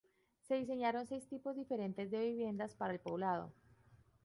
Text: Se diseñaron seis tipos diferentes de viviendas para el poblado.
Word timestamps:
Se 0.47 0.55
diseñaron 0.55 1.05
seis 1.05 1.27
tipos 1.29 1.55
diferentes 1.55 2.09
de 2.09 2.25
viviendas 2.25 2.73
para 2.73 2.91
el 2.93 2.99
poblado. 2.99 3.53